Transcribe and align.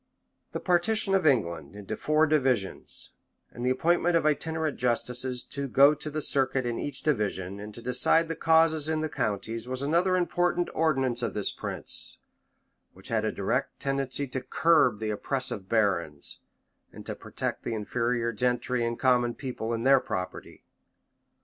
The 0.51 0.59
partition 0.59 1.13
of 1.13 1.27
England 1.27 1.75
into 1.75 1.95
four 1.95 2.25
divisions, 2.25 3.11
and 3.51 3.63
the 3.63 3.69
appointment 3.69 4.15
of 4.15 4.25
itinerant 4.25 4.79
justices 4.79 5.43
to 5.51 5.67
go 5.67 5.93
the 5.93 6.23
circuit 6.23 6.65
in 6.65 6.79
each 6.79 7.03
division, 7.03 7.59
and 7.59 7.71
to 7.75 7.83
decide 7.83 8.27
the 8.27 8.35
causes 8.35 8.89
in 8.89 9.01
the 9.01 9.09
counties, 9.09 9.67
was 9.67 9.83
another 9.83 10.15
important 10.17 10.71
ordinance 10.73 11.21
of 11.21 11.35
this 11.35 11.51
prince, 11.51 12.17
which 12.93 13.09
had 13.09 13.23
a 13.25 13.31
direct 13.31 13.79
tendency 13.79 14.25
to 14.29 14.41
curb 14.41 14.97
the 14.97 15.11
oppressive 15.11 15.69
barons, 15.69 16.39
and 16.91 17.05
to 17.05 17.13
protect 17.13 17.61
the 17.61 17.75
inferior 17.75 18.31
gentry 18.33 18.83
and 18.83 18.97
common 18.97 19.35
people 19.35 19.71
in 19.71 19.83
their 19.83 19.99
property. 19.99 20.63